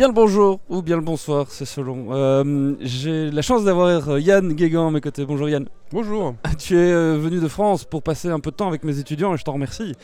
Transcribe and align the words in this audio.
Bien 0.00 0.08
le 0.08 0.14
bonjour 0.14 0.60
ou 0.70 0.80
bien 0.80 0.96
le 0.96 1.02
bonsoir, 1.02 1.46
c'est 1.50 1.66
selon. 1.66 2.06
Euh, 2.12 2.74
J'ai 2.80 3.30
la 3.30 3.42
chance 3.42 3.64
d'avoir 3.64 4.08
euh, 4.08 4.18
Yann 4.18 4.52
Guégan 4.54 4.88
à 4.88 4.90
mes 4.90 5.02
côtés. 5.02 5.26
Bonjour 5.26 5.48
Yann. 5.48 5.66
Bonjour. 5.92 6.36
Tu 6.58 6.74
es 6.74 6.90
euh, 6.90 7.18
venu 7.18 7.38
de 7.38 7.48
France 7.48 7.84
pour 7.84 8.02
passer 8.02 8.28
un 8.28 8.40
peu 8.40 8.50
de 8.50 8.56
temps 8.56 8.68
avec 8.68 8.82
mes 8.84 8.98
étudiants 8.98 9.34
et 9.34 9.36
je 9.36 9.44
t'en 9.44 9.52
remercie. 9.52 9.94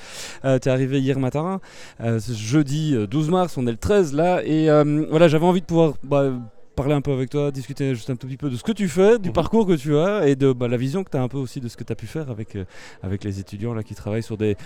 Euh, 0.45 0.59
tu 0.59 0.69
es 0.69 0.73
arrivé 0.73 1.01
hier 1.01 1.19
matin, 1.19 1.61
jeudi 2.01 2.95
euh, 2.95 3.07
12 3.07 3.31
mars, 3.31 3.57
on 3.57 3.67
est 3.67 3.71
le 3.71 3.79
13 3.79 4.13
là, 4.13 4.43
et 4.45 4.67
voilà, 5.09 5.29
j'avais 5.29 5.47
envie 5.47 5.61
de 5.61 5.67
pouvoir 5.67 5.95
bah, 6.03 6.33
parler 6.77 6.95
un 6.95 7.01
peu 7.01 7.11
avec 7.13 7.31
toi, 7.31 7.51
discuter 7.51 7.95
juste 7.95 8.11
un 8.11 8.17
tout 8.17 8.27
petit 8.29 8.37
peu 8.37 8.51
de 8.51 8.57
ce 8.57 8.63
que 8.63 8.71
tu 8.73 8.87
fais, 8.89 9.19
du 9.19 9.31
Mhm. 9.31 9.35
parcours 9.35 9.67
que 9.67 9.73
tu 9.73 9.97
as 9.97 10.29
et 10.29 10.37
de 10.37 10.53
bah, 10.53 10.69
la 10.69 10.77
vision 10.77 11.03
que 11.03 11.11
tu 11.11 11.17
as 11.17 11.23
un 11.23 11.29
peu 11.29 11.39
aussi 11.39 11.61
de 11.61 11.69
ce 11.69 11.77
que 11.77 11.83
tu 11.85 11.93
as 11.93 11.97
pu 11.97 12.07
faire 12.07 12.31
avec, 12.31 12.55
euh, 12.55 12.65
avec 13.03 13.25
les 13.25 13.41
étudiants 13.41 13.75
là 13.75 13.83
qui 13.83 13.95
travaillent 13.95 14.23
sur 14.23 14.37
des, 14.37 14.57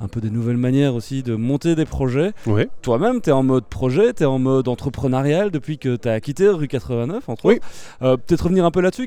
un 0.00 0.08
peu 0.08 0.20
des 0.20 0.30
nouvelles 0.30 0.56
manières 0.56 0.94
aussi 0.94 1.22
de 1.22 1.34
monter 1.36 1.74
des 1.76 1.84
projets. 1.86 2.32
Oui. 2.46 2.64
Toi-même, 2.82 3.20
tu 3.20 3.30
es 3.30 3.32
en 3.32 3.42
mode 3.44 3.64
projet, 3.66 4.12
tu 4.12 4.24
es 4.24 4.26
en 4.26 4.38
mode 4.38 4.68
entrepreneurial 4.68 5.50
depuis 5.50 5.78
que 5.78 5.96
tu 5.96 6.08
as 6.08 6.20
quitté 6.20 6.48
rue 6.48 6.68
89, 6.68 7.28
entre 7.28 7.46
Oui. 7.46 7.54
autres. 7.54 7.66
Euh, 8.02 8.16
Peut-être 8.16 8.42
revenir 8.42 8.64
un 8.64 8.70
peu 8.70 8.80
là-dessus, 8.80 9.06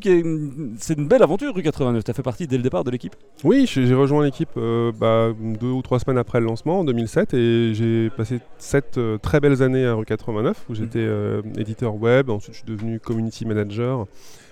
c'est 0.78 0.98
une 0.98 1.08
belle 1.08 1.24
aventure 1.24 1.54
rue 1.54 1.62
89. 1.64 2.04
Tu 2.04 2.12
as 2.12 2.14
fait 2.14 2.24
partie 2.24 2.48
dès 2.48 2.58
le 2.58 2.64
départ 2.64 2.84
de 2.84 2.92
l'équipe? 2.92 3.16
Oui, 3.44 3.66
j'ai 3.68 3.94
rejoint 3.94 4.24
l'équipe 4.24 4.50
euh, 4.58 4.92
bah, 4.98 5.30
deux 5.60 5.68
ou 5.68 5.82
trois 5.82 6.00
semaines 6.00 6.18
après 6.18 6.40
le 6.40 6.46
lancement 6.46 6.80
en 6.80 6.84
2007 6.86 7.34
et 7.34 7.74
j'ai 7.74 8.10
passé 8.16 8.40
sept 8.58 9.00
très 9.22 9.40
belles 9.40 9.62
années 9.62 9.86
à 9.86 9.94
Rue 9.94 10.06
89 10.06 10.66
où 10.70 10.76
j'étais 10.76 11.00
euh, 11.00 11.42
éditeur 11.58 11.96
web. 11.96 12.30
Ensuite, 12.30 12.53
je 12.54 12.60
suis 12.60 12.68
devenu 12.68 13.00
community 13.00 13.46
manager 13.46 14.08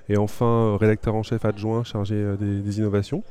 et 0.09 0.17
enfin 0.17 0.45
euh, 0.45 0.75
rédacteur 0.75 1.15
en 1.15 1.23
chef 1.23 1.45
adjoint 1.45 1.83
chargé 1.83 2.15
euh, 2.15 2.35
des, 2.35 2.59
des 2.59 2.79
innovations. 2.79 3.23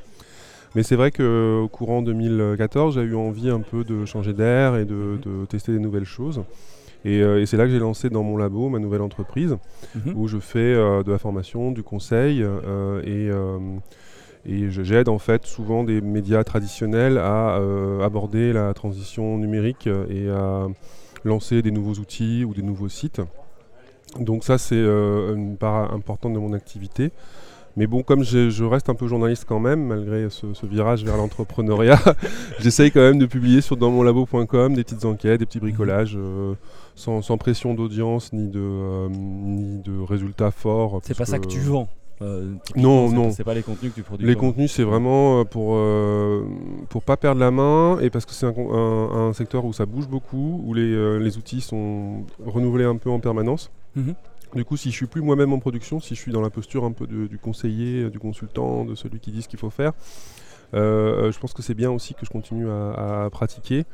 Mais 0.75 0.85
c'est 0.85 0.95
vrai 0.97 1.11
qu'au 1.11 1.69
courant 1.69 2.01
2014, 2.01 2.95
j'ai 2.95 3.01
eu 3.03 3.17
envie 3.17 3.51
un 3.51 3.61
peu 3.61 3.83
de 3.83 4.05
changer 4.07 4.33
d'air 4.33 4.77
et 4.77 4.85
de, 4.85 5.19
de 5.21 5.45
tester 5.47 5.73
des 5.73 5.81
nouvelles 5.81 6.05
choses. 6.05 6.43
Et, 7.05 7.23
euh, 7.23 7.41
et 7.41 7.47
c'est 7.47 7.57
là 7.57 7.65
que 7.65 7.71
j'ai 7.71 7.79
lancé 7.81 8.09
dans 8.09 8.23
mon 8.23 8.37
labo 8.37 8.69
ma 8.69 8.79
nouvelle 8.79 9.03
entreprise. 9.03 9.57
Mhm. 9.97 10.13
où 10.17 10.29
je 10.29 10.39
fais 10.39 10.59
euh, 10.59 11.03
de 11.03 11.11
la 11.11 11.19
formation, 11.19 11.73
du 11.73 11.83
conseil 11.83 12.43
euh, 12.43 13.01
et, 13.03 13.29
euh, 13.31 13.59
et 14.47 14.71
j'aide 14.71 15.09
en 15.09 15.19
fait 15.19 15.45
souvent 15.45 15.83
des 15.83 16.01
médias 16.01 16.45
traditionnels 16.45 17.19
à 17.19 17.57
euh, 17.59 18.01
aborder 18.03 18.53
la 18.53 18.73
transition 18.73 19.39
numérique 19.39 19.87
euh, 19.89 20.07
et 20.09 20.31
à 20.31 20.69
lancer 21.25 21.63
des 21.63 21.71
nouveaux 21.73 21.95
outils 22.01 22.45
ou 22.45 22.55
des 22.55 22.63
nouveaux 22.63 22.89
sites. 22.89 23.21
Donc 24.19 24.45
ça 24.45 24.59
c'est 24.59 24.75
euh, 24.77 25.35
une 25.37 25.57
part 25.57 25.93
importante 25.95 26.33
de 26.33 26.39
mon 26.39 26.53
activité. 26.53 27.11
Mais 27.77 27.87
bon, 27.87 28.03
comme 28.03 28.25
je, 28.25 28.51
je 28.51 28.65
reste 28.65 28.89
un 28.91 28.97
peu 28.97 29.07
journaliste 29.07 29.45
quand 29.49 29.61
même, 29.61 29.87
malgré 29.87 30.29
ce, 30.29 30.53
ce 30.55 30.67
virage 30.67 31.05
vers 31.05 31.17
l'entrepreneuriat, 31.17 32.01
j'essaye 32.59 32.91
quand 32.91 33.01
même 33.01 33.19
de 33.21 33.27
publier 33.27 33.61
sur 33.61 33.77
dansmonlabo.com 33.77 34.75
des 34.75 34.83
petites 34.83 35.05
enquêtes, 35.05 35.39
des 35.39 35.47
petits 35.47 35.61
bricolages, 35.61 36.17
euh, 36.19 36.55
sans, 36.97 37.23
sans 37.23 37.39
pression 37.39 37.73
d'audience 37.75 38.33
ni 38.33 38.49
de, 38.49 38.59
euh, 38.61 39.09
ni 39.11 39.79
de 39.79 40.01
résultats 40.01 40.51
forts. 40.51 41.01
C'est 41.05 41.17
pas 41.17 41.25
ça 41.27 41.39
que 41.39 41.47
tu 41.47 41.61
vends. 41.61 41.89
euh, 42.23 42.55
Non, 42.75 43.09
non. 43.09 43.31
C'est 43.31 43.45
pas 43.45 43.55
les 43.55 43.63
contenus 43.63 43.93
que 43.93 43.97
tu 43.97 44.03
produis. 44.03 44.27
Les 44.27 44.35
contenus, 44.35 44.73
c'est 44.73 44.83
vraiment 44.83 45.45
pour 45.45 45.75
euh, 45.77 46.43
pour 46.89 47.03
pas 47.05 47.17
perdre 47.17 47.41
la 47.41 47.53
main 47.53 47.99
et 48.01 48.11
parce 48.11 48.27
que 48.27 48.33
c'est 48.33 48.47
un, 48.47 48.53
con- 48.53 48.75
un- 48.75 49.29
un 49.29 49.33
secteur 49.33 49.65
où 49.65 49.73
ça 49.73 49.87
bouge 49.87 50.09
beaucoup, 50.09 50.61
où 50.67 50.75
les, 50.75 50.83
euh, 50.93 51.19
les 51.19 51.39
outils 51.39 51.61
sont 51.61 52.25
renouvelés 52.45 52.85
un 52.85 52.97
peu 52.97 53.11
en 53.11 53.21
permanence. 53.21 53.71
Mhm. 53.97 54.15
Du 54.55 54.65
coup, 54.65 54.77
si 54.77 54.91
je 54.91 54.97
suis 54.97 55.07
plus 55.07 55.23
moi-même 55.23 55.53
en 55.53 55.61
production, 55.61 56.01
si 56.01 56.15
je 56.17 56.21
suis 56.21 56.33
dans 56.33 56.41
la 56.41 56.51
posture 56.51 56.85
un 56.85 56.91
peu 56.93 57.07
de- 57.07 57.27
du 57.29 57.39
conseiller, 57.39 58.05
euh, 58.05 58.11
du 58.11 58.19
consultant, 58.19 58.85
de 58.85 58.95
celui 58.97 59.21
qui 59.21 59.31
dit 59.31 59.43
ce 59.43 59.49
qu'il 59.49 59.59
faut 59.61 59.71
faire, 59.71 59.93
euh, 60.75 61.31
je 61.31 61.39
pense 61.39 61.53
que 61.53 61.63
c'est 61.63 61.75
bien 61.75 61.91
aussi 61.91 62.15
que 62.15 62.25
je 62.27 62.31
continue 62.31 62.69
à, 62.69 63.29
pratiquer. 63.31 63.85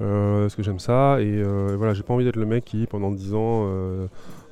euh, 0.00 0.42
parce 0.42 0.56
que 0.56 0.62
j'aime 0.64 0.80
ça 0.80 1.20
et 1.20 1.40
voilà 1.76 1.94
j'ai 1.94 2.02
pas 2.02 2.12
envie 2.14 2.24
d'être 2.24 2.34
le 2.34 2.46
mec 2.46 2.64
qui 2.64 2.84
pendant 2.86 3.12
10 3.12 3.32
ans 3.32 3.68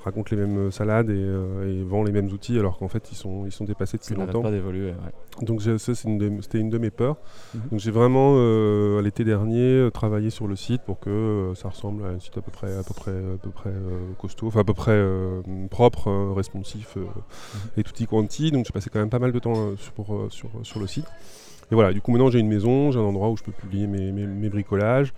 raconte 0.05 0.31
les 0.31 0.37
mêmes 0.37 0.71
salades 0.71 1.11
et, 1.11 1.15
euh, 1.17 1.69
et 1.81 1.83
vend 1.83 2.03
les 2.03 2.13
mêmes 2.13 2.27
outils 2.33 2.59
alors 2.59 2.79
qu'en 2.79 2.89
fait 2.89 3.11
ils 3.13 3.15
sont, 3.15 3.45
ils 3.47 3.53
sont 3.53 3.65
dépassés 3.65 3.97
depuis 3.99 4.09
Ça 4.09 4.15
n'arrête 4.17 4.35
longtemps 4.35 4.43
pas 4.43 4.51
d'évoluer. 4.51 4.91
ouais. 4.91 5.45
donc 5.47 5.63
ça, 5.63 5.79
c'est 5.79 6.05
une 6.05 6.19
de- 6.19 6.43
c'était 6.43 6.59
une 6.59 6.71
de 6.71 6.79
mes 6.79 6.91
peurs. 6.91 7.17
Mhm. 7.55 7.61
Donc 7.71 7.81
j'ai 7.81 7.91
vraiment, 7.91 8.35
euh, 8.37 9.01
l'été 9.03 9.25
dernier, 9.25 9.61
euh, 9.63 9.91
travaillé 9.91 10.31
sur 10.31 10.47
le 10.47 10.57
site 10.57 10.83
pour 10.83 10.99
que 11.01 11.11
euh, 11.11 11.55
ça 11.55 11.69
ressemble 11.69 12.05
à 12.05 12.09
un 12.09 12.19
site 12.19 12.37
à 12.37 12.41
peu 12.43 12.51
près, 12.51 12.75
à 12.77 12.83
peu 12.83 12.95
près, 12.95 13.13
à 13.13 13.39
peu 13.43 13.51
près 13.51 13.71
euh, 13.71 14.13
costaud, 14.19 14.49
enfin 14.49 14.61
à 14.61 14.65
peu 14.65 14.75
près 14.75 14.93
euh, 14.93 15.41
propre, 15.71 16.09
euh, 16.09 16.33
responsif 16.33 16.97
euh, 16.97 17.05
et 17.77 17.83
tutti 17.83 18.07
quanti. 18.07 18.51
Donc 18.51 18.67
j'ai 18.67 18.73
passé 18.73 18.91
quand 18.91 18.99
même 19.01 19.11
pas 19.11 19.19
mal 19.19 19.33
de 19.33 19.39
temps 19.39 19.53
euh, 19.57 19.77
sur, 19.77 20.15
euh, 20.15 20.27
sur, 20.31 20.49
sur 20.63 20.81
le 20.81 20.87
site. 20.87 21.07
Et 21.73 21.75
voilà, 21.75 21.93
du 21.93 22.01
coup 22.03 22.13
maintenant 22.13 22.31
j'ai 22.31 22.39
une 22.39 22.49
maison, 22.49 22.93
j'ai 22.93 22.99
un 23.01 23.03
endroit 23.03 23.31
où 23.31 23.37
je 23.37 23.43
peux 23.43 23.51
publier 23.53 23.87
mes, 23.87 24.13
mes- 24.13 24.27
mes 24.27 24.49
bricolages. 24.51 25.13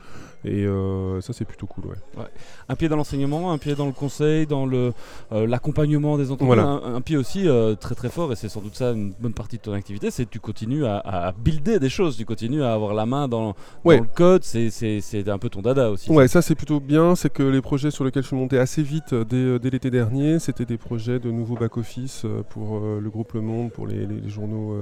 Et 0.47 0.66
euh, 0.66 1.22
ça 1.22 1.32
c'est 1.32 1.47
plutôt 1.47 1.66
cool. 1.66 1.84
Ouais. 2.16 2.25
Un 2.69 2.75
pied 2.76 2.91
dans 2.91 2.97
l'enseignement, 2.97 3.50
un 3.50 3.56
pied 3.56 3.75
dans 3.75 3.87
le 3.87 3.92
conseil, 3.92 4.47
dans 4.47 4.66
le, 4.66 4.93
euh, 5.32 5.47
l'accompagnement 5.47 6.19
des 6.19 6.25
entreprises, 6.31 6.47
Voilà. 6.47 6.64
un, 6.64 6.97
un 6.97 7.00
pied 7.00 7.16
aussi 7.16 7.48
euh, 7.48 7.75
très 7.76 7.94
très 7.94 8.10
fort, 8.10 8.31
et 8.31 8.37
c'est 8.37 8.50
sans 8.50 8.60
doute 8.60 8.75
ça 8.75 8.91
une 8.93 9.14
bonne 9.19 9.32
partie 9.32 9.56
de 9.56 9.62
ton 9.62 9.72
activité, 9.72 10.10
c'est 10.10 10.26
que 10.26 10.31
tu 10.31 10.41
continues 10.41 10.84
à, 10.84 10.98
à 10.98 11.32
builder 11.32 11.78
des 11.78 11.88
choses, 11.88 12.19
tu 12.19 12.26
continues 12.26 12.62
à 12.62 12.75
avoir 12.75 12.93
la 12.93 13.06
main 13.06 13.26
dans, 13.26 13.54
le 13.87 14.00
code, 14.14 14.44
c'est, 14.44 14.69
c'est, 14.69 15.00
c'est 15.00 15.26
un 15.31 15.38
peu 15.38 15.48
ton 15.48 15.62
dada 15.62 15.91
aussi. 15.91 16.10
Ouais, 16.12 16.28
ça 16.28 16.43
c'est 16.43 16.54
plutôt 16.54 16.78
bien. 16.78 17.14
C'est 17.16 17.32
que 17.32 17.43
les 17.43 17.62
projets 17.62 17.91
sur 17.91 18.04
lesquels 18.04 18.22
je 18.22 18.28
suis 18.28 18.37
monté 18.37 18.59
assez 18.59 18.82
vite 18.82 19.14
dès, 19.14 19.59
dès 19.59 19.70
l'été 19.70 19.91
dernier, 19.91 20.38
c'était 20.41 20.66
des 20.66 20.76
projets 20.76 21.19
de 21.20 21.31
nouveaux 21.31 21.56
back-office 21.56 22.26
pour 22.50 22.81
le 22.81 23.09
groupe 23.10 23.32
Le 23.32 23.41
Monde, 23.41 23.72
pour 23.72 23.87
les, 23.87 24.04
les- 24.06 24.20
les 24.20 24.28
journaux 24.28 24.76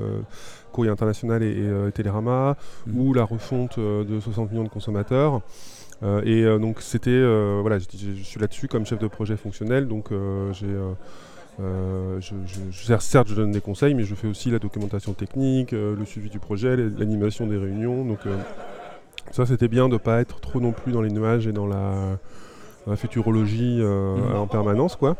Courrier 0.72 0.90
International 0.90 1.40
et, 1.44 1.61
et, 1.62 1.66
euh, 1.68 1.90
Télérama, 1.90 2.56
Mhm. 2.86 3.00
ou 3.00 3.14
la 3.14 3.24
refonte 3.24 3.78
euh, 3.78 4.04
de 4.04 4.18
60 4.20 4.50
millions 4.50 4.64
de 4.64 4.68
consommateurs. 4.68 5.40
Euh, 6.02 6.20
et 6.24 6.58
donc 6.58 6.80
c'était, 6.80 7.22
voilà, 7.60 7.78
je, 7.78 7.84
suis 8.22 8.40
là-dessus 8.40 8.66
comme 8.68 8.84
chef 8.84 8.98
de 8.98 9.06
projet 9.06 9.36
fonctionnel, 9.36 9.86
donc 9.86 10.06
j'ai... 10.52 10.66
euh, 11.60 12.18
je, 12.20 12.34
je- 12.46 12.60
je- 12.70 12.98
certes, 12.98 13.28
je 13.28 13.34
donne 13.34 13.52
des 13.52 13.60
conseils, 13.60 13.94
mais 13.94 14.04
je 14.04 14.14
fais 14.14 14.26
aussi 14.26 14.50
la 14.50 14.58
documentation 14.58 15.12
technique, 15.12 15.72
euh, 15.74 15.94
le 15.96 16.04
suivi 16.04 16.28
du 16.30 16.38
projet, 16.38 16.76
l'animation 16.76 17.46
des 17.46 17.56
réunions. 17.58 18.04
Donc, 18.04 18.20
euh, 18.26 18.36
ça, 19.30 19.46
c'était 19.46 19.68
bien 19.68 19.88
de 19.88 19.92
ne 19.94 19.98
pas 19.98 20.20
être 20.20 20.40
trop 20.40 20.60
non 20.60 20.72
plus 20.72 20.92
dans 20.92 21.02
les 21.02 21.10
nuages 21.10 21.46
et 21.46 21.52
dans 21.52 21.66
la, 21.66 22.18
dans 22.86 22.90
la 22.92 22.96
futurologie 22.96 23.80
Mhm. 23.80 24.36
en 24.36 24.46
permanence. 24.46 24.96
quoi. 24.96 25.16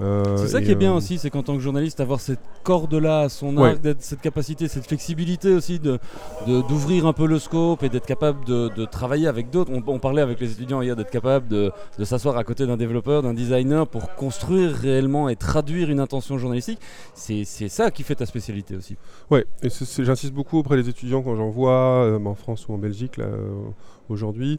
Euh, 0.00 0.36
C'est 0.38 0.48
ça 0.48 0.62
qui 0.62 0.70
est 0.70 0.74
bien 0.74 0.92
euh, 0.92 0.96
aussi, 0.96 1.18
c'est 1.18 1.28
qu'en 1.30 1.42
tant 1.42 1.54
que 1.54 1.60
journaliste, 1.60 2.00
avoir 2.00 2.20
cette 2.20 2.40
corde-là 2.62 3.28
son 3.28 3.56
Ouais. 3.56 3.70
arc, 3.70 3.80
d'être- 3.80 4.00
cette 4.02 4.20
capacité, 4.20 4.66
cette 4.68 4.86
flexibilité 4.86 5.52
aussi 5.54 5.78
de, 5.78 5.98
d'ouvrir 6.46 7.06
un 7.06 7.12
peu 7.12 7.26
le 7.26 7.38
scope 7.38 7.82
et 7.82 7.88
d'être 7.88 8.06
capable 8.06 8.44
de, 8.46 8.70
de 8.74 8.84
travailler 8.84 9.26
avec 9.28 9.50
d'autres. 9.50 9.70
On, 9.72 9.82
on 9.86 9.98
parlait 9.98 10.22
avec 10.22 10.40
les 10.40 10.52
étudiants 10.52 10.80
hier 10.82 10.96
d'être 10.96 11.10
capable 11.10 11.46
de, 11.48 11.70
de 11.98 12.04
s'asseoir 12.04 12.36
à 12.36 12.44
côté 12.44 12.66
d'un 12.66 12.76
développeur, 12.76 13.22
d'un 13.22 13.34
designer 13.34 13.86
pour 13.86 14.14
construire 14.14 14.72
réellement 14.72 15.28
et 15.28 15.36
traduire 15.36 15.90
une 15.90 16.00
intention 16.00 16.38
journalistique. 16.38 16.78
C'est, 17.14 17.44
ça 17.44 17.90
qui 17.90 18.02
fait 18.02 18.14
ta 18.16 18.26
spécialité 18.26 18.76
aussi. 18.76 18.96
Ouais, 19.30 19.44
et 19.62 19.68
j'insiste 19.68 20.32
beaucoup 20.32 20.58
auprès 20.58 20.76
des 20.76 20.88
étudiants 20.88 21.22
quand 21.22 21.36
j'en 21.36 21.50
vois, 21.50 22.04
euh, 22.04 22.18
en 22.24 22.34
France 22.34 22.66
ou 22.68 22.72
en 22.74 22.78
Belgique, 22.78 23.16
là, 23.18 23.24
euh, 23.26 23.50
aujourd'hui. 24.08 24.58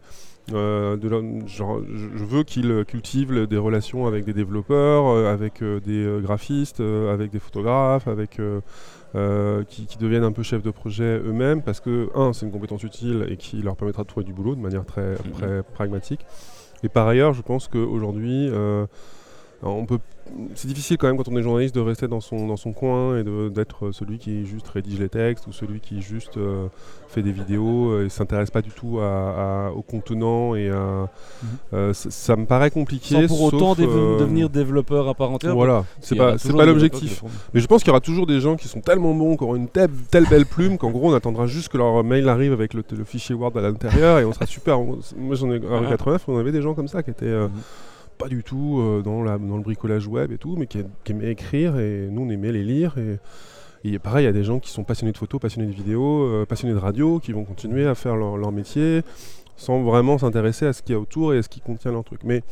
Euh, 0.51 0.97
de 0.97 1.07
la- 1.07 1.47
genre, 1.47 1.79
je, 1.93 2.23
veux 2.25 2.43
qu'ils 2.43 2.69
euh, 2.69 2.83
cultivent 2.83 3.47
des 3.47 3.57
relations 3.57 4.07
avec 4.07 4.25
des 4.25 4.33
développeurs, 4.33 5.05
euh, 5.07 5.31
avec 5.31 5.61
euh, 5.61 5.79
des 5.79 6.21
graphistes, 6.21 6.81
avec 6.81 7.31
des 7.31 7.39
photographes, 7.39 8.07
avec 8.07 8.39
qui, 9.69 9.85
qui 9.85 9.97
deviennent 9.99 10.23
un 10.23 10.31
peu 10.31 10.41
chefs 10.43 10.63
de 10.63 10.71
projet 10.71 11.19
eux-mêmes, 11.19 11.61
parce 11.61 11.79
que 11.79 12.09
un, 12.15 12.33
c'est 12.33 12.45
une 12.45 12.51
compétence 12.51 12.83
utile 12.83 13.25
et 13.29 13.37
qui 13.37 13.61
leur 13.61 13.75
permettra 13.75 14.03
de 14.03 14.07
trouver 14.07 14.25
du 14.25 14.33
boulot 14.33 14.55
de 14.55 14.59
manière 14.61 14.85
très, 14.85 15.11
Mhm. 15.11 15.31
très 15.33 15.63
pragmatique. 15.63 16.25
Et 16.83 16.89
par 16.89 17.07
ailleurs, 17.07 17.33
je 17.33 17.41
pense 17.43 17.67
qu'aujourd'hui, 17.67 18.49
on 19.63 19.85
peut 19.85 19.99
c'est 20.55 20.67
difficile 20.69 20.97
quand 20.97 21.07
même 21.07 21.17
quand 21.17 21.27
on 21.27 21.37
est 21.37 21.43
journaliste 21.43 21.75
de 21.75 21.81
rester 21.81 22.07
dans 22.07 22.21
son, 22.21 22.47
dans 22.47 22.55
son 22.57 22.71
coin 22.71 23.17
et 23.19 23.23
d'être 23.51 23.91
celui 23.91 24.17
qui 24.17 24.45
juste 24.45 24.67
rédige 24.69 24.97
les 24.99 25.09
textes 25.09 25.45
ou 25.47 25.51
celui 25.51 25.79
qui 25.81 26.01
juste 26.01 26.37
euh, 26.37 26.67
fait 27.09 27.21
des 27.21 27.33
vidéos 27.33 27.91
euh, 27.91 28.05
et 28.05 28.09
s'intéresse 28.09 28.49
pas 28.49 28.61
du 28.61 28.71
tout 28.71 28.99
à, 28.99 29.67
à- 29.67 29.71
au 29.71 29.81
contenant 29.81 30.55
et 30.55 30.69
à, 30.69 31.09
euh, 31.73 31.93
ça, 31.93 32.09
ça 32.09 32.35
me 32.37 32.45
paraît 32.45 32.71
compliqué. 32.71 33.15
Sans 33.15 33.27
pour 33.27 33.41
autant 33.43 33.75
sauf, 33.75 33.85
euh, 33.85 34.17
devenir 34.19 34.49
développeur 34.49 35.07
à 35.09 35.13
part 35.13 35.29
entière. 35.31 35.53
Voilà, 35.55 35.85
c'est 35.99 36.15
pas, 36.15 36.37
pas 36.53 36.65
l'objectif. 36.65 37.21
Mais 37.53 37.59
je 37.59 37.67
pense 37.67 37.81
qu'il 37.83 37.89
y 37.89 37.91
aura 37.91 37.99
toujours 38.01 38.25
des 38.25 38.39
gens 38.39 38.55
qui 38.55 38.67
sont 38.69 38.81
tellement 38.81 39.13
bons, 39.13 39.35
qui 39.35 39.43
auront 39.43 39.55
une 39.55 39.67
telle, 39.67 39.89
telle 40.09 40.27
belle 40.27 40.45
plume 40.45 40.77
qu'en 40.77 40.89
gros 40.91 41.11
on 41.11 41.13
attendra 41.13 41.47
juste 41.47 41.67
que 41.67 41.77
leur 41.77 42.01
mail 42.03 42.27
arrive 42.29 42.53
avec 42.53 42.73
le, 42.73 42.83
le 42.97 43.03
fichier 43.03 43.35
Word 43.35 43.51
à 43.57 43.61
l'intérieur 43.61 44.19
et 44.19 44.25
on 44.25 44.31
sera 44.33 44.45
super. 44.45 44.79
On- 44.79 44.99
Moi 45.17 45.35
j'en 45.35 45.51
ai 45.51 45.57
rue 45.57 45.87
89, 45.89 46.23
on 46.29 46.37
avait 46.37 46.53
des 46.53 46.61
gens 46.61 46.73
comme 46.73 46.87
ça 46.87 47.03
qui 47.03 47.11
étaient 47.11 47.25
euh, 47.25 47.47
Mhm. 47.49 47.61
Pas 48.17 48.27
du 48.27 48.43
tout 48.43 48.79
euh, 48.79 49.01
dans, 49.01 49.23
la, 49.23 49.37
dans 49.37 49.57
le 49.57 49.63
bricolage 49.63 50.07
web 50.07 50.31
et 50.31 50.37
tout, 50.37 50.55
mais 50.57 50.67
qui, 50.67 50.79
qui 51.03 51.11
aimaient 51.11 51.31
écrire 51.31 51.77
et 51.77 52.07
nous 52.11 52.21
on 52.23 52.29
aimait 52.29 52.51
les 52.51 52.63
lire. 52.63 52.95
Et, 53.85 53.99
pareil, 53.99 54.23
il 54.23 54.27
y 54.27 54.29
a 54.29 54.33
des 54.33 54.43
gens 54.43 54.59
qui 54.59 54.69
sont 54.69 54.83
passionnés 54.83 55.11
de 55.11 55.17
photos, 55.17 55.41
passionnés 55.41 55.67
de 55.67 55.75
vidéos, 55.75 56.23
euh, 56.23 56.45
passionnés 56.45 56.73
de 56.73 56.79
radio, 56.79 57.19
qui 57.19 57.33
vont 57.33 57.43
continuer 57.43 57.85
à 57.85 57.95
faire 57.95 58.15
leur, 58.15 58.37
leur 58.37 58.51
métier 58.51 59.01
sans 59.55 59.83
vraiment 59.83 60.17
s'intéresser 60.17 60.65
à 60.65 60.73
ce 60.73 60.81
qu'il 60.81 60.93
y 60.93 60.95
a 60.95 60.99
autour 60.99 61.33
et 61.33 61.37
à 61.37 61.43
ce 61.43 61.49
qui 61.49 61.61
contient 61.61 61.91
leur 61.91 62.03
truc. 62.03 62.21
Mais 62.23 62.43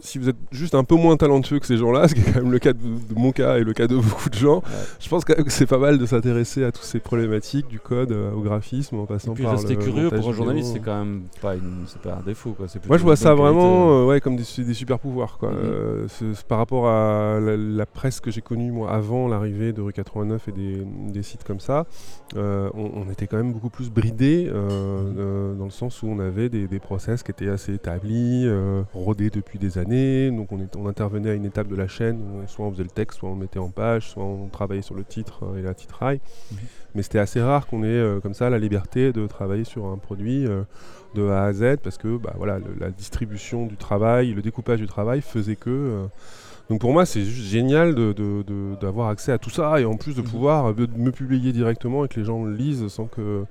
si 0.00 0.18
vous 0.18 0.28
êtes 0.28 0.36
juste 0.50 0.74
un 0.74 0.84
peu 0.84 0.94
moins 0.94 1.16
talentueux 1.16 1.58
que 1.58 1.66
ces 1.66 1.76
gens-là, 1.76 2.08
ce 2.08 2.14
qui 2.14 2.20
est 2.20 2.32
quand 2.32 2.42
même 2.42 2.52
le 2.52 2.58
cas 2.58 2.72
de, 2.72 2.80
mon 3.16 3.32
cas 3.32 3.58
et 3.58 3.64
le 3.64 3.72
cas 3.72 3.86
de 3.86 3.96
beaucoup 3.96 4.30
de 4.30 4.34
gens, 4.34 4.62
je 5.00 5.08
pense 5.08 5.24
que 5.24 5.32
c'est 5.48 5.66
pas 5.66 5.78
mal 5.78 5.98
de 5.98 6.06
s'intéresser 6.06 6.64
à 6.64 6.72
toutes 6.72 6.84
ces 6.84 7.00
problématiques 7.00 7.68
du 7.68 7.80
code 7.80 8.12
euh, 8.12 8.32
au 8.32 8.40
graphisme 8.40 8.96
en 8.96 9.06
passant 9.06 9.32
et 9.32 9.34
puis 9.34 9.44
par 9.44 9.52
rester 9.52 9.76
curieux 9.76 10.10
pour 10.10 10.28
un 10.28 10.32
journaliste, 10.32 10.72
c'est 10.72 10.80
quand 10.80 10.98
même 10.98 11.22
pas, 11.40 11.54
une, 11.54 11.84
pas 12.02 12.14
un 12.14 12.22
défaut. 12.22 12.52
Quoi. 12.52 12.66
Moi, 12.86 12.98
je 12.98 13.02
vois 13.02 13.16
ça 13.16 13.34
vraiment 13.34 13.90
euh, 13.90 14.06
ouais, 14.06 14.20
comme 14.20 14.36
des, 14.36 14.64
des, 14.64 14.74
super 14.74 14.98
pouvoirs. 14.98 15.38
Quoi. 15.38 15.50
Mhm. 15.50 15.58
Euh, 15.62 16.06
par 16.48 16.58
rapport 16.58 16.88
à 16.88 17.38
la, 17.40 17.86
presse 17.86 18.20
que 18.20 18.30
j'ai 18.30 18.42
connue 18.42 18.70
moi 18.70 18.92
avant 18.92 19.28
l'arrivée 19.28 19.72
de 19.72 19.80
Rue 19.80 19.92
89 19.92 20.48
et 20.48 20.52
des, 20.52 20.84
des 21.08 21.22
sites 21.22 21.42
comme 21.42 21.60
ça, 21.60 21.86
on, 22.36 22.70
on, 22.74 23.10
était 23.10 23.26
quand 23.26 23.38
même 23.38 23.52
beaucoup 23.52 23.70
plus 23.70 23.90
bridé 23.90 24.46
dans 24.46 25.64
le 25.64 25.70
sens 25.70 26.02
où 26.02 26.08
on 26.08 26.18
avait 26.18 26.48
des, 26.48 26.68
des 26.68 26.78
process 26.78 27.22
qui 27.22 27.30
étaient 27.30 27.48
assez 27.48 27.74
établis, 27.74 28.48
rodés 28.92 29.30
depuis 29.30 29.58
des 29.58 29.78
années 29.78 29.87
donc 29.88 30.48
on, 30.52 30.86
intervenait 30.86 31.30
à 31.30 31.34
une 31.34 31.44
étape 31.44 31.68
de 31.68 31.76
la 31.76 31.88
chaîne 31.88 32.20
où 32.20 32.46
soit 32.46 32.66
on 32.66 32.70
faisait 32.70 32.82
le 32.82 32.90
texte, 32.90 33.18
soit 33.18 33.30
on 33.30 33.34
le 33.34 33.40
mettait 33.40 33.58
en 33.58 33.70
page, 33.70 34.10
soit 34.10 34.24
on 34.24 34.48
travaillait 34.48 34.82
sur 34.82 34.94
le 34.94 35.04
titre 35.04 35.44
euh, 35.44 35.58
et 35.58 35.62
la 35.62 35.74
titraille. 35.74 36.20
Mhm. 36.52 36.58
Mais 36.94 37.02
c'était 37.02 37.18
assez 37.18 37.40
rare 37.40 37.66
qu'on 37.66 37.82
ait 37.82 37.86
euh, 37.86 38.20
comme 38.20 38.34
ça 38.34 38.50
la 38.50 38.58
liberté 38.58 39.12
de 39.12 39.26
travailler 39.26 39.64
sur 39.64 39.86
un 39.86 39.98
produit 39.98 40.46
euh, 40.46 40.62
de 41.14 41.28
A 41.28 41.44
à 41.44 41.52
Z 41.52 41.78
parce 41.82 41.98
que 41.98 42.16
bah, 42.16 42.34
voilà, 42.36 42.58
la 42.78 42.90
distribution 42.90 43.66
du 43.66 43.76
travail, 43.76 44.32
le 44.32 44.42
découpage 44.42 44.80
du 44.80 44.86
travail 44.86 45.20
faisait 45.20 45.56
que. 45.56 46.08
Donc 46.70 46.80
pour 46.80 46.92
moi, 46.92 47.06
c'est 47.06 47.24
juste 47.24 47.48
génial 47.48 47.94
d'avoir 48.80 49.08
accès 49.08 49.32
à 49.32 49.38
tout 49.38 49.50
ça 49.50 49.80
et 49.80 49.84
en 49.84 49.96
plus 49.96 50.14
de 50.14 50.20
mhm. 50.20 50.28
pouvoir 50.28 50.74
me 50.74 51.10
publier 51.10 51.52
directement 51.52 52.04
et 52.04 52.08
que 52.08 52.20
les 52.20 52.24
gens 52.24 52.44
le 52.44 52.54
lisent 52.54 52.88
sans 52.88 53.06
que 53.06 53.44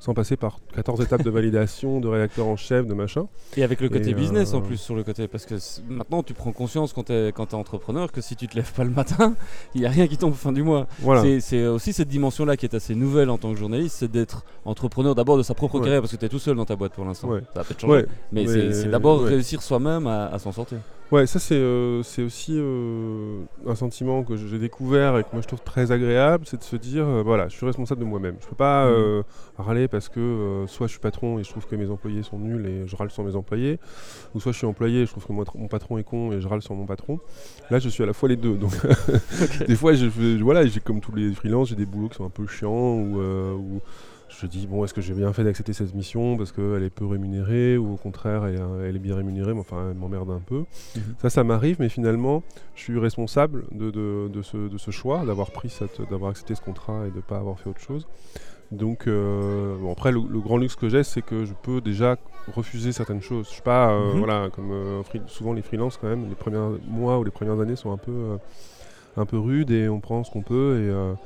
sans 0.00 0.12
passer 0.12 0.36
par 0.36 0.58
14 0.74 1.00
étapes 1.00 1.22
de 1.22 1.30
validation, 1.30 1.98
de 1.98 2.08
rédacteur 2.08 2.46
en 2.46 2.56
chef, 2.56 2.86
de 2.86 2.92
machin. 2.92 3.26
Et 3.56 3.64
avec 3.64 3.80
le 3.80 3.88
côté 3.88 4.12
business 4.12 4.52
en 4.52 4.58
euh, 4.58 4.60
plus 4.60 4.76
sur 4.76 4.94
le 4.94 5.02
côté, 5.02 5.28
parce 5.28 5.46
que 5.46 5.54
maintenant 5.88 6.22
tu 6.22 6.34
prends 6.34 6.52
conscience 6.52 6.92
quand 6.92 7.04
tu 7.04 7.12
es, 7.12 7.28
es, 7.30 7.54
entrepreneur 7.54 8.12
que 8.12 8.20
si 8.20 8.36
tu 8.36 8.46
te 8.46 8.54
lèves 8.54 8.72
pas 8.74 8.84
le 8.84 8.90
matin, 8.90 9.34
il 9.74 9.80
n'y 9.80 9.86
a 9.86 9.90
rien 9.90 10.06
qui 10.06 10.18
tombe 10.18 10.34
fin 10.34 10.52
du 10.52 10.62
mois. 10.62 10.86
C'est 11.40 11.66
aussi 11.66 11.94
cette 11.94 12.08
dimension-là 12.08 12.58
qui 12.58 12.66
est 12.66 12.74
assez 12.74 12.94
nouvelle 12.94 13.30
en 13.30 13.38
tant 13.38 13.50
que 13.50 13.58
journaliste, 13.58 13.96
c'est 14.00 14.10
d'être 14.10 14.44
entrepreneur 14.66 15.14
d'abord 15.14 15.38
de 15.38 15.42
sa 15.42 15.54
propre 15.54 15.80
carrière, 15.80 16.02
parce 16.02 16.12
que 16.12 16.18
tu 16.18 16.26
es 16.26 16.28
tout 16.28 16.38
seul 16.38 16.56
dans 16.56 16.66
ta 16.66 16.76
boîte 16.76 16.92
pour 16.92 17.06
l'instant. 17.06 17.30
Ça 17.54 17.60
va 17.60 17.64
peut-être 17.64 17.80
changer. 17.80 18.04
Mais, 18.30 18.46
c'est 18.46 18.90
d'abord 18.90 19.22
réussir 19.22 19.62
soi-même 19.62 20.06
à 20.06 20.38
s'en 20.38 20.52
sortir. 20.52 20.80
Ouais, 21.12 21.26
ça 21.26 21.38
c'est 21.38 21.54
euh, 21.56 22.02
aussi 22.18 22.54
euh, 22.56 23.42
un 23.66 23.74
sentiment 23.74 24.24
que 24.24 24.36
j'ai 24.36 24.58
découvert 24.58 25.18
et 25.18 25.22
que 25.22 25.28
moi 25.32 25.42
je 25.42 25.46
trouve 25.46 25.60
très 25.60 25.92
agréable, 25.92 26.44
c'est 26.46 26.56
de 26.56 26.62
se 26.62 26.76
dire 26.76 27.06
euh, 27.06 27.22
voilà, 27.22 27.46
je 27.48 27.56
suis 27.56 27.66
responsable 27.66 28.00
de 28.00 28.06
moi-même. 28.06 28.36
Je 28.40 28.46
peux 28.46 28.56
pas 28.56 28.90
mmh. 28.90 29.22
râler 29.58 29.86
parce 29.86 30.08
que 30.08 30.64
soit 30.66 30.86
je 30.86 30.92
suis 30.92 31.00
patron 31.00 31.38
et 31.38 31.44
je 31.44 31.50
trouve 31.50 31.66
que 31.66 31.76
mes 31.76 31.90
employés 31.90 32.22
sont 32.22 32.38
nuls 32.38 32.66
et 32.66 32.86
je 32.86 32.96
râle 32.96 33.10
sur 33.10 33.22
mes 33.22 33.36
employés, 33.36 33.78
ou 34.34 34.40
soit 34.40 34.52
je 34.52 34.58
suis 34.58 34.66
employé 34.66 35.02
et 35.02 35.06
je 35.06 35.10
trouve 35.10 35.26
que 35.26 35.32
mon 35.32 35.68
patron 35.68 35.98
est 35.98 36.04
con 36.04 36.32
et 36.32 36.40
je 36.40 36.48
râle 36.48 36.62
sur 36.62 36.74
mon 36.74 36.86
patron. 36.86 37.20
Là, 37.70 37.78
je 37.78 37.88
suis 37.90 38.02
à 38.02 38.06
la 38.06 38.14
fois 38.14 38.28
les 38.28 38.36
deux. 38.36 38.54
Donc 38.54 38.72
des 39.68 39.76
fois, 39.76 39.92
je, 39.92 40.06
voilà, 40.42 40.66
j'ai 40.66 40.80
comme 40.80 41.00
tous 41.00 41.14
les 41.14 41.34
freelances, 41.34 41.68
j'ai 41.68 41.76
des 41.76 41.86
boulots 41.86 42.08
qui 42.08 42.16
sont 42.16 42.24
un 42.24 42.30
peu 42.30 42.46
chiants 42.46 42.94
ou, 42.94 43.20
ou 43.20 43.80
je 44.28 44.46
dis 44.46 44.66
bon 44.66 44.84
est-ce 44.84 44.94
que 44.94 45.00
j'ai 45.00 45.14
bien 45.14 45.32
fait 45.32 45.44
d'accepter 45.44 45.72
cette 45.72 45.94
mission 45.94 46.36
parce 46.36 46.52
qu'elle 46.52 46.82
est 46.82 46.90
peu 46.90 47.06
rémunérée 47.06 47.76
ou 47.76 47.94
au 47.94 47.96
contraire 47.96 48.46
elle, 48.46 48.96
est 48.96 48.98
bien 48.98 49.16
rémunérée 49.16 49.54
mais 49.54 49.60
enfin 49.60 49.88
elle 49.90 49.96
m'emmerde 49.96 50.30
un 50.30 50.40
peu 50.40 50.64
mhm. 50.96 51.02
ça 51.20 51.30
ça 51.30 51.44
m'arrive 51.44 51.76
mais 51.78 51.88
finalement 51.88 52.42
je 52.74 52.82
suis 52.82 52.98
responsable 52.98 53.64
de, 53.72 53.90
de, 53.90 54.42
ce, 54.42 54.90
choix 54.90 55.24
d'avoir 55.24 55.50
pris 55.50 55.68
cette 55.68 56.00
d'avoir 56.10 56.30
accepté 56.30 56.54
ce 56.54 56.60
contrat 56.60 57.06
et 57.06 57.10
de 57.10 57.16
ne 57.16 57.20
pas 57.20 57.38
avoir 57.38 57.58
fait 57.58 57.68
autre 57.68 57.80
chose 57.80 58.06
donc 58.70 59.06
euh, 59.06 59.76
après 59.90 60.10
le, 60.10 60.20
grand 60.20 60.56
luxe 60.56 60.74
que 60.74 60.88
j'ai 60.88 61.04
c'est 61.04 61.22
que 61.22 61.44
je 61.44 61.52
peux 61.62 61.80
déjà 61.80 62.16
refuser 62.54 62.92
certaines 62.92 63.22
choses 63.22 63.46
je 63.48 63.52
suis 63.52 63.62
pas 63.62 63.90
euh, 63.90 64.12
mhm. 64.12 64.18
voilà 64.18 64.48
comme 64.50 64.72
euh, 64.72 65.02
souvent 65.26 65.52
les 65.52 65.62
freelances 65.62 65.98
quand 65.98 66.08
même 66.08 66.28
les 66.28 66.34
premiers 66.34 66.78
mois 66.86 67.18
ou 67.18 67.24
les 67.24 67.30
premières 67.30 67.60
années 67.60 67.76
sont 67.76 67.92
un 67.92 67.98
peu 67.98 68.38
un 69.16 69.26
peu 69.26 69.38
rudes 69.38 69.70
et 69.70 69.88
on 69.88 70.00
prend 70.00 70.24
ce 70.24 70.30
qu'on 70.30 70.42
peut 70.42 70.80
et 70.80 71.16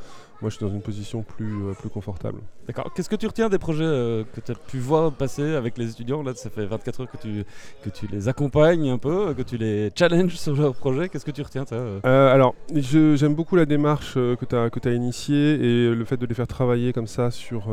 moi 0.40 0.50
je 0.50 0.56
suis 0.56 0.64
dans 0.64 0.73
une 0.73 0.82
position 0.82 1.23
plus, 1.23 1.64
euh, 1.64 1.73
plus 1.73 1.88
confortable. 1.88 2.38
D'accord. 2.67 2.93
Qu'est-ce 2.94 3.08
que 3.08 3.17
tu 3.17 3.26
retiens 3.26 3.49
des 3.49 3.58
projets 3.58 3.85
euh, 3.85 4.25
que 4.35 4.40
tu 4.40 4.52
as 4.52 4.55
pu 4.55 4.79
voir 4.79 5.11
passer 5.11 5.55
avec 5.55 5.76
les 5.79 5.90
étudiants? 5.90 6.23
Là, 6.23 6.32
ça 6.35 6.50
fait 6.50 6.67
24 6.67 7.00
heures 7.00 7.11
que 7.11 7.17
tu, 7.17 7.44
que 7.82 7.90
tu 7.90 8.06
les 8.06 8.29
accompagnes 8.29 8.90
un 8.90 8.99
peu, 8.99 9.35
que 9.35 9.43
tu 9.43 9.56
les 9.56 9.90
challenges 9.96 10.35
sur 10.37 10.55
leurs 10.55 10.75
projets. 10.75 11.08
Qu'est-ce 11.08 11.25
que 11.25 11.31
tu 11.31 11.43
retiens 11.43 11.64
euh? 11.73 12.00
Alors, 12.05 12.55
j'aime 12.73 13.35
beaucoup 13.35 13.56
la 13.56 13.67
démarche 13.67 14.14
que 14.14 14.44
tu 14.44 14.55
as, 14.55 14.70
que 14.70 14.88
as 14.88 14.93
initiée 14.93 15.55
et 15.55 15.94
le 15.94 16.05
fait 16.05 16.17
de 16.17 16.26
les 16.26 16.34
faire 16.34 16.46
travailler 16.46 16.93
comme 16.93 17.06
ça 17.06 17.31
sur, 17.31 17.69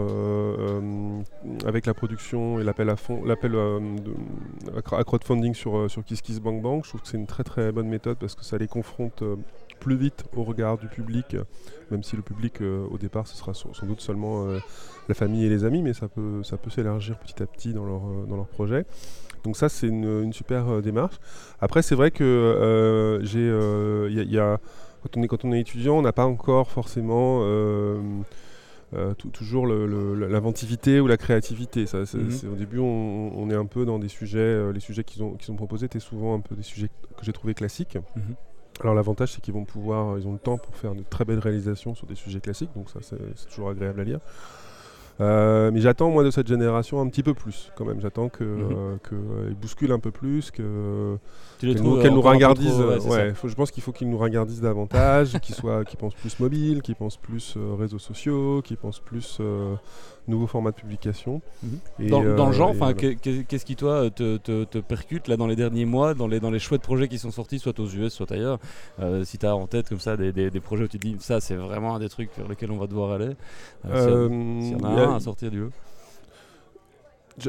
avec 1.66 1.86
la 1.86 1.94
production 1.94 2.60
et 2.60 2.64
l'appel 2.64 2.90
à 2.90 2.96
fond, 2.96 3.24
l'appel 3.26 3.56
à 4.76 5.04
crowdfunding 5.04 5.54
sur, 5.54 5.92
sur 5.92 6.04
KissKissBankBank. 6.04 6.86
Je 6.86 6.90
trouve 6.90 7.02
que 7.02 7.08
c'est 7.08 7.18
une 7.18 7.28
très 7.28 7.44
très 7.44 7.72
bonne 7.72 7.88
méthode 7.88 8.18
parce 8.18 8.34
que 8.34 8.44
ça 8.44 8.58
les 8.58 8.68
confronte 8.68 9.24
plus 9.86 9.96
vite 9.96 10.24
au 10.36 10.44
regard 10.44 10.80
du 10.80 10.88
public, 10.88 11.38
même 11.92 12.02
si 12.02 12.16
le 12.16 12.24
public 12.24 12.60
euh, 12.62 12.88
au 12.90 12.98
départ 12.98 13.28
ce 13.28 13.38
sera 13.38 13.54
sans, 13.54 13.70
doute 13.84 14.02
seulement 14.02 14.48
euh, 14.48 14.58
la 15.08 15.14
famille 15.14 15.46
et 15.46 15.50
les 15.50 15.64
amis, 15.64 15.84
mais 15.84 15.94
ça 15.94 16.08
peut, 16.08 16.42
ça 16.42 16.58
peut 16.58 16.72
s'élargir 16.72 17.20
petit 17.20 17.44
à 17.44 17.46
petit 17.46 17.72
dans 17.72 17.86
leur, 17.86 18.02
euh, 18.02 18.26
dans 18.28 18.36
leur 18.36 18.48
projet. 18.48 18.86
Donc 19.44 19.56
ça 19.56 19.70
c'est 19.70 19.88
une, 19.88 20.34
super 20.34 20.82
démarche. 20.82 21.18
Après 21.62 21.84
c'est 21.84 21.94
vrai 21.94 22.10
que 22.10 23.20
j'ai, 23.22 23.46
y 23.46 24.40
a, 24.40 24.60
quand, 25.04 25.20
on 25.20 25.24
est, 25.24 25.28
quand 25.28 25.46
on 25.46 25.54
est 25.54 25.60
étudiant, 25.60 26.00
on 26.00 26.02
n'a 26.02 26.14
pas 26.14 26.26
encore 26.26 26.72
forcément 26.72 27.46
toujours 29.34 29.68
l'inventivité 29.68 31.00
ou 31.00 31.06
la 31.06 31.18
créativité. 31.18 31.86
Ça, 31.86 32.00
mhm. 32.00 32.52
au 32.52 32.56
début, 32.56 32.80
on, 32.80 33.48
est 33.52 33.56
un 33.56 33.68
peu 33.68 33.86
dans 33.86 34.00
des 34.00 34.10
sujets, 34.10 34.74
les 34.74 34.80
sujets 34.80 35.04
qu'ils 35.04 35.22
ont, 35.22 35.34
qu'ils 35.36 35.52
ont 35.52 35.56
proposés 35.56 35.86
étaient 35.86 36.00
souvent 36.00 36.34
un 36.34 36.40
peu 36.40 36.56
des 36.56 36.64
sujets 36.64 36.90
que 37.16 37.24
j'ai 37.24 37.34
trouvé 37.34 37.54
classiques. 37.54 38.00
Mhm. 38.16 38.36
Alors 38.82 38.94
l'avantage 38.94 39.34
c'est 39.34 39.42
qu'ils 39.42 39.54
vont 39.54 39.66
pouvoir, 39.66 40.18
ils 40.18 40.28
ont 40.28 40.34
le 40.34 40.40
temps 40.40 40.58
pour 40.58 40.76
faire 40.76 40.96
de 40.96 41.04
très 41.10 41.26
belles 41.26 41.40
réalisations 41.40 41.96
sur 41.96 42.08
des 42.08 42.16
sujets 42.16 42.42
classiques, 42.42 42.72
donc 42.76 42.90
ça 42.90 43.00
c'est 43.02 43.48
toujours 43.50 43.70
agréable 43.70 44.02
à 44.02 44.04
lire. 44.04 44.20
Euh, 45.22 45.72
mais 45.72 45.80
j'attends 45.80 46.10
moi 46.10 46.26
de 46.26 46.32
cette 46.32 46.48
génération 46.48 47.00
un 47.00 47.08
petit 47.08 47.24
peu 47.24 47.34
plus 47.34 47.72
quand 47.76 47.86
même. 47.86 48.02
J'attends 48.02 48.28
que, 48.28 48.44
mhm. 48.44 48.72
euh, 48.72 48.98
euh, 49.14 49.54
bousculent 49.54 49.94
un 49.94 50.00
peu 50.00 50.12
plus, 50.12 50.52
que 50.52 51.18
qu'elle 51.60 51.82
nous, 51.82 51.98
ouais, 53.10 53.34
je 53.44 53.56
pense 53.56 53.72
qu'il 53.72 53.82
faut 53.82 53.94
qu'ils 53.94 54.10
nous 54.10 54.18
ringardisent 54.18 54.62
davantage, 54.62 55.40
qu'ils 55.42 55.56
soient, 55.56 55.86
qu'ils 55.86 55.98
pensent 55.98 56.16
plus 56.16 56.38
mobile, 56.40 56.82
qu'ils 56.82 56.96
pensent 56.96 57.18
plus 57.18 57.58
réseaux 57.78 58.00
sociaux, 58.00 58.62
qu'ils 58.62 58.78
pensent 58.78 59.00
plus 59.00 59.40
nouveau 60.28 60.48
format 60.48 60.72
de 60.72 60.76
publication. 60.76 61.42
Mhm. 61.64 62.10
dans, 62.10 62.48
le 62.48 62.52
genre, 62.54 62.70
enfin, 62.70 62.94
qu'est-ce 62.94 63.66
qui 63.66 63.76
toi 63.76 64.10
te, 64.10 64.80
percute 64.80 65.28
là 65.28 65.38
dans 65.38 65.48
les 65.48 65.56
derniers 65.56 65.86
mois, 65.86 66.14
dans 66.14 66.28
les, 66.28 66.40
dans 66.40 66.52
les 66.52 66.60
chouettes 66.60 66.82
projets 66.82 67.08
qui 67.08 67.18
sont 67.18 67.32
sortis, 67.32 67.60
soit 67.60 67.80
aux 67.80 67.88
US, 67.88 68.14
soit 68.14 68.32
ailleurs 68.32 68.60
Si 69.24 69.38
tu 69.38 69.46
as 69.46 69.56
en 69.56 69.68
tête 69.68 69.90
comme 69.90 70.00
ça 70.00 70.18
des, 70.18 70.32
des, 70.32 70.60
projets 70.60 70.86
où 70.86 70.88
tu 70.88 71.00
te 71.00 71.06
dis 71.06 71.16
ça 71.20 71.40
c'est 71.40 71.56
vraiment 71.56 71.96
un 71.96 72.00
des 72.00 72.10
trucs 72.10 72.30
vers 72.38 72.48
lesquels 72.48 72.72
on 72.72 72.78
va 72.78 72.88
devoir 72.88 73.12
aller. 73.12 73.32
y 73.86 74.76
en 74.76 74.98
a 74.98 75.16
à 75.16 75.20
sortir 75.20 75.52
du 75.52 75.60
lot 75.60 75.72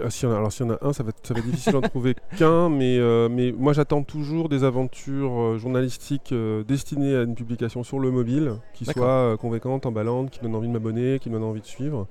ah, 0.03 0.11
si 0.11 0.27
alors 0.27 0.51
s'il 0.51 0.67
y 0.67 0.69
en 0.69 0.73
a 0.73 0.79
un, 0.83 0.93
ça 0.93 1.03
va 1.03 1.11
être, 1.11 1.27
ça 1.27 1.35
va 1.35 1.41
être 1.41 1.47
difficile 1.47 1.73
d'en 1.73 1.81
trouver 1.89 2.17
qu'un, 2.37 2.69
mais, 2.69 2.99
euh, 2.99 3.29
mais 3.31 3.53
moi 3.53 3.73
j'attends 3.73 4.03
toujours 4.03 4.49
des 4.49 4.65
aventures 4.65 5.41
euh, 5.41 5.59
journalistiques 5.59 6.33
euh, 6.33 6.65
destinées 6.65 7.15
à 7.15 7.23
une 7.23 7.35
publication 7.35 7.85
sur 7.85 8.01
le 8.01 8.11
mobile, 8.11 8.55
qui 8.75 8.85
soient 8.85 9.37
convaincantes, 9.39 9.87
emballantes, 9.87 10.31
qui 10.31 10.41
donnent 10.41 10.57
envie 10.57 10.69
de 10.69 10.73
m'abonner, 10.73 11.19
qui 11.21 11.31
donnent 11.31 11.45
envie 11.45 11.61
de 11.61 11.67
suivre. 11.67 12.09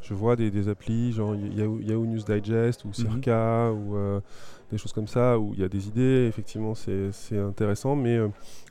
Je 0.00 0.14
vois 0.14 0.36
des, 0.36 0.50
des, 0.50 0.68
applis 0.68 1.12
genre 1.12 1.34
Yahoo, 1.34 2.06
News 2.06 2.22
Digest 2.22 2.84
ou 2.84 2.88
mhm. 2.88 2.94
Circa 2.94 3.72
ou 3.72 3.96
des 4.70 4.78
choses 4.78 4.92
comme 4.92 5.08
ça, 5.08 5.38
où 5.38 5.54
il 5.54 5.60
y 5.60 5.64
a 5.64 5.68
des 5.68 5.88
idées, 5.88 6.26
effectivement 6.28 6.74
c'est 6.74 7.38
intéressant, 7.38 7.96
mais 7.96 8.18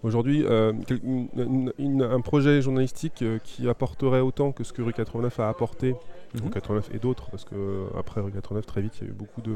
aujourd'hui 0.04 0.46
un 0.48 2.22
projet 2.22 2.62
journalistique 2.62 3.24
qui 3.44 3.68
apporterait 3.68 4.22
autant 4.22 4.52
que 4.52 4.64
ce 4.64 4.74
que 4.74 4.82
Rue 4.82 4.94
89 4.94 5.40
a 5.40 5.50
apporté 5.50 5.96
89 6.54 6.90
mhm. 6.90 6.96
et 6.96 7.00
d'autres, 7.00 7.30
parce 7.30 7.46
que 7.46 7.88
après 7.98 8.22
89 8.22 8.66
très 8.66 8.82
vite 8.82 8.94
il 9.00 9.06
y 9.06 9.08
a 9.08 9.12
eu 9.12 9.14
beaucoup 9.14 9.42
de, 9.42 9.56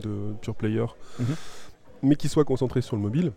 de 0.00 0.34
pure 0.40 0.54
players, 0.54 0.94
mhm. 1.18 1.26
mais 2.02 2.16
qui 2.16 2.28
soient 2.28 2.44
concentrés 2.44 2.82
sur 2.82 2.96
le 2.96 3.02
mobile. 3.02 3.32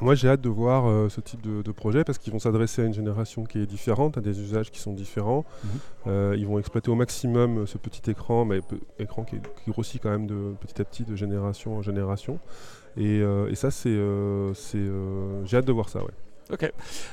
Moi 0.00 0.14
j'ai 0.14 0.28
hâte 0.28 0.40
de 0.40 0.48
voir 0.48 0.86
euh, 0.86 1.08
ce 1.08 1.20
type 1.20 1.40
de, 1.40 1.72
projet 1.72 2.04
parce 2.04 2.18
qu'ils 2.18 2.32
vont 2.32 2.38
s'adresser 2.38 2.82
à 2.82 2.84
une 2.84 2.94
génération 2.94 3.44
qui 3.44 3.58
est 3.58 3.66
différente, 3.66 4.16
à 4.16 4.20
des 4.20 4.40
usages 4.40 4.70
qui 4.70 4.78
sont 4.80 4.92
différents. 4.92 5.44
Mhm. 5.64 5.70
Euh, 6.06 6.36
ils 6.38 6.46
vont 6.46 6.58
exploiter 6.58 6.90
au 6.90 6.94
maximum 6.94 7.66
ce 7.66 7.78
petit 7.78 8.10
écran, 8.10 8.44
mais 8.44 8.60
écran 8.98 9.24
qui, 9.24 9.36
grossit 9.68 10.00
quand 10.00 10.10
même 10.10 10.26
de 10.26 10.54
petit 10.60 10.80
à 10.80 10.84
petit 10.84 11.04
de 11.04 11.16
génération 11.16 11.76
en 11.76 11.82
génération. 11.82 12.38
Et, 12.96 13.20
euh, 13.20 13.48
et 13.50 13.54
ça 13.54 13.70
c'est, 13.70 13.96
j'ai 15.44 15.56
hâte 15.56 15.66
de 15.66 15.72
voir 15.72 15.88
ça, 15.88 16.00
ouais. 16.00 16.14
Ok. 16.52 16.72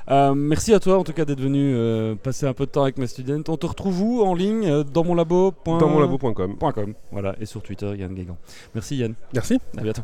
Euh, 0.09 0.33
merci 0.33 0.73
à 0.73 0.79
toi 0.79 0.97
en 0.97 1.03
tout 1.03 1.13
cas 1.13 1.25
d'être 1.25 1.41
venu 1.41 1.73
euh, 1.75 2.15
passer 2.15 2.45
un 2.45 2.53
peu 2.53 2.65
de 2.65 2.71
temps 2.71 2.83
avec 2.83 2.97
ma 2.97 3.07
studente. 3.07 3.49
On 3.49 3.57
te 3.57 3.65
retrouve 3.65 4.01
où 4.01 4.23
en 4.23 4.33
ligne 4.33 4.67
euh, 4.67 4.83
Dans 4.83 5.03
mon 5.03 5.15
labo. 5.15 5.53
Dans 5.65 5.89
mon 5.89 5.99
labo.com. 5.99 6.55
Voilà. 7.11 7.35
Et 7.39 7.45
sur 7.45 7.61
Twitter, 7.61 7.93
Yann 7.97 8.13
Guégan. 8.13 8.37
Merci 8.73 8.97
Yann. 8.97 9.13
Merci. 9.33 9.59
À 9.77 9.81
bientôt. 9.81 10.03